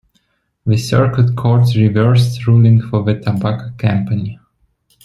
[0.65, 4.39] The Circuit Court reversed, ruling for the tobacco company.